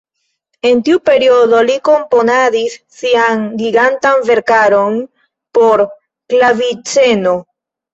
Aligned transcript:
En 0.69 0.79
tiu 0.87 1.01
periodo 1.09 1.59
li 1.67 1.75
komponadis 1.91 2.79
sian 3.03 3.47
gigantan 3.63 4.27
verkaron 4.33 5.01
por 5.63 5.89
klaviceno. 6.01 7.43